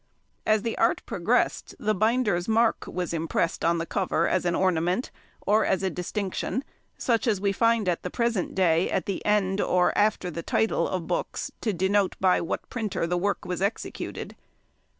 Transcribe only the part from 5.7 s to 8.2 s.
a distinction, such as we find at the